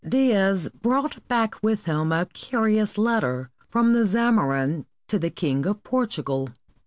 Dias 0.03 0.67
brought 0.69 1.27
back 1.27 1.61
with 1.61 1.85
him 1.85 2.11
a 2.11 2.25
curious 2.25 2.97
letter 2.97 3.51
from 3.69 3.93
the 3.93 4.03
Zamorin 4.03 4.85
to 5.07 5.19
the 5.19 5.29
King 5.29 5.67
of 5.67 5.83
Portugal. 5.83 6.49